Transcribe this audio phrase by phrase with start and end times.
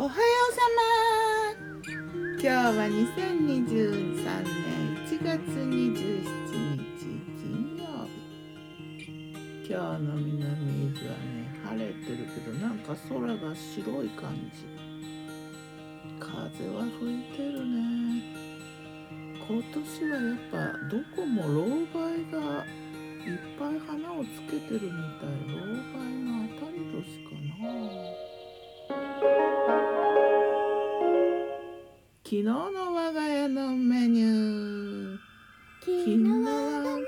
[0.00, 1.82] おはようさま。
[2.34, 6.22] 今日は2023年1月27
[6.78, 7.02] 日
[7.34, 8.14] 金曜日。
[9.68, 14.68] 今日の南伊豆はね晴れてるけどなんか空が白い感じ。
[16.20, 18.22] 風は吹いてるね。
[19.48, 21.82] 今年はやっぱどこも老梅
[22.30, 25.37] がいっぱい花をつけてるみたい。
[32.28, 32.60] 昨日の
[32.94, 35.18] 我が家のメニュー。
[35.80, 37.06] 昨日の我がメニ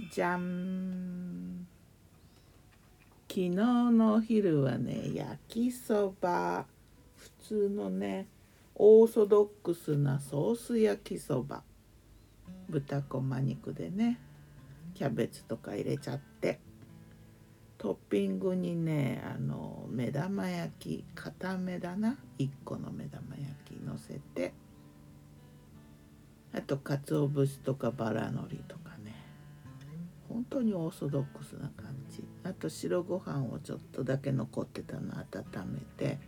[0.00, 0.10] ュー。
[0.10, 1.66] じゃん
[3.28, 6.64] 昨日のお昼はね焼きそば。
[7.18, 8.28] 普通のね
[8.74, 11.64] オーソドックスなソース焼きそば。
[12.70, 14.18] 豚こま肉でね
[14.94, 16.60] キャベツとか入れちゃって。
[17.86, 24.52] トッピングにねあの目玉焼き固めだな1個の目玉焼きのせて
[26.52, 29.14] あと鰹節とかバラのりとかね。
[30.28, 32.24] 本当にオーソドックスな感じ。
[32.42, 36.18] あと白ご飯をちょっとだけ残ってたの温めて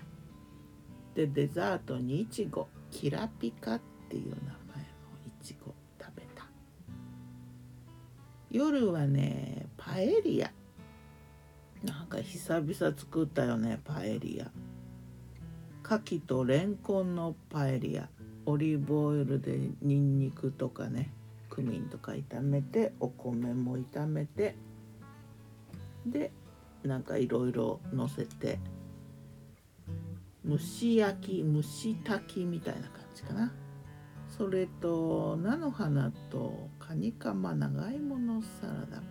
[1.16, 4.84] でデザートにいちごキラピカっていう名前の
[5.26, 6.46] いちご食べた。
[8.48, 10.52] 夜はねパエリア。
[12.08, 14.50] か久々作ったよねパエリア。
[15.84, 18.08] 牡蠣とレンコンのパエリア。
[18.46, 21.10] オリーブオイルでニンニクとかね
[21.50, 24.56] クミンとか炒めてお米も炒めて
[26.06, 26.30] で
[26.82, 28.58] なんかいろいろのせて
[30.48, 33.52] 蒸し焼き蒸し炊きみたいな感じかな。
[34.28, 39.02] それと菜の花とカニカマ長芋のサラダ。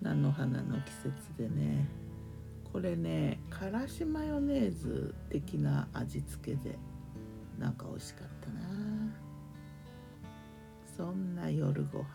[0.00, 1.88] 菜の花の季節でね。
[2.72, 6.78] これねからしマヨネーズ的な味付けで
[7.58, 8.60] なんか美味しかったな。
[10.96, 12.06] そんな夜ご飯。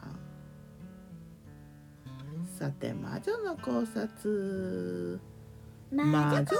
[2.57, 5.19] さて魔女の考察。
[5.91, 6.55] 魔女子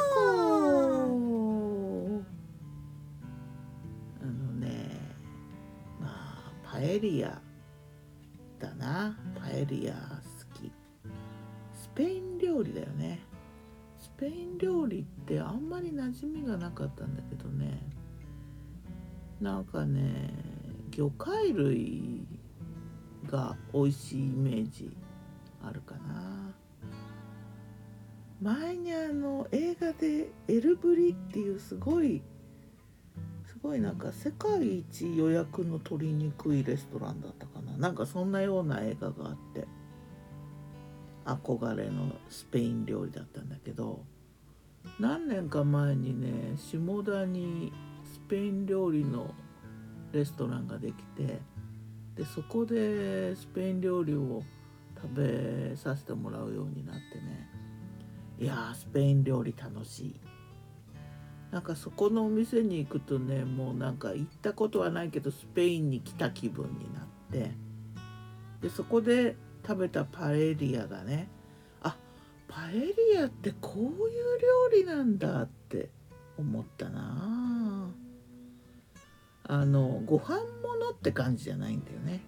[4.22, 5.00] あのね
[6.00, 7.42] まあパエリア
[8.60, 9.18] だな。
[9.40, 10.15] パエリア
[11.96, 13.22] ペイン料理だよね。
[13.98, 17.82] スペイン料理ってあんまり馴染みがなかったんだけどね。
[19.40, 20.32] なんかね
[20.92, 22.28] 魚介類
[23.26, 24.96] が美味しいイメージ
[25.64, 26.54] あるかな。
[28.42, 32.22] 前にあの映画で「エルブリ」っていうすごい
[33.46, 37.78] すごいなんか世界一予約の取りにくいレストランだったかな。
[37.78, 39.66] なんかそんなような映画があって。
[41.26, 44.04] 憧れのスペイン料理だったんだけど
[45.00, 49.34] 何年か前にね下田にスペイン料理の
[50.12, 51.40] レストランができて
[52.16, 54.44] でそこでスペイン料理を
[54.96, 57.50] 食べさせてもらうようになってね
[58.40, 60.20] いやースペイン料理楽しい。
[61.52, 67.52] なんかそこのお店に行くとねもうなんか行ったことはないけどスペインに来た気分になって
[68.62, 71.28] でそこで食べたパエリアがね
[71.82, 71.98] あ
[72.48, 72.74] パエ
[73.14, 73.92] リアってこういう
[74.40, 75.90] 料理なんだって
[76.38, 77.90] 思ったな。
[79.48, 82.22] あのご飯物って感じじゃないんだよね。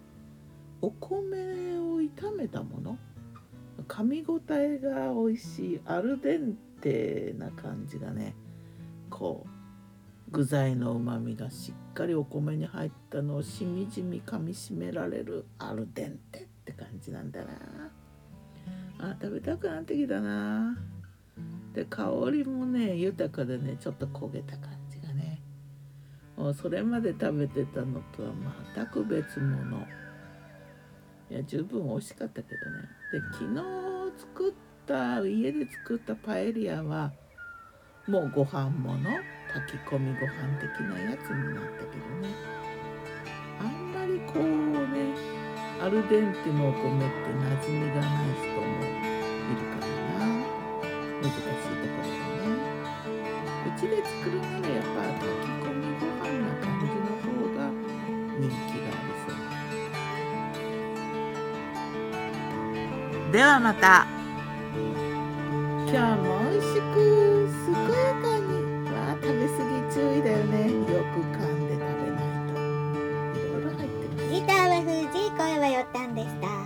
[0.82, 2.98] お米を炒めたもの。
[3.88, 8.36] 噛み応えが美味しいアルデンテな感じがね。
[9.10, 16.48] こう具材のうまみがしっかりお米に入ったのをしみじみ噛みしめられるアルデンテ。
[16.78, 17.48] 感じなんだな。
[19.00, 20.78] あ食べたくなってきたな。
[21.74, 25.42] で香りもね豊かでねちょっと焦げた感じがね。
[26.36, 28.30] もうそれまで食べてたのとは
[28.76, 29.88] 全く別物。
[31.30, 32.88] いや十分美味しかったけどね。
[33.12, 33.62] で昨日
[34.18, 34.54] 作っ
[34.86, 37.12] た家で作ったパエリアは
[38.08, 39.10] もうご飯もの
[39.54, 42.67] 炊き込みご飯的なやつになったけどね。
[45.88, 48.92] アルデンテのお米って馴染みがない人もい
[49.56, 49.88] るから
[50.20, 50.28] な
[51.24, 52.52] 難しいところでね
[53.66, 57.72] うちで作るならやっぱ炊き込みご飯な感じの方が
[58.38, 59.32] 人気がありそ
[63.30, 64.06] うではまた。
[65.90, 66.37] 今日も。
[75.82, 76.57] ったんでした。